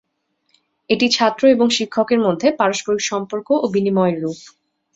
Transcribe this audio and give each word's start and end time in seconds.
এটি 0.89 1.07
ছাত্র 1.09 1.43
এবং 1.47 1.67
শিক্ষকের 1.77 2.19
মধ্যে 2.19 2.47
পারস্পরিক 2.59 3.01
সম্পর্ক 3.11 3.47
ও 3.55 3.65
বিনিময়ের 3.73 4.17
রূপ। 4.23 4.39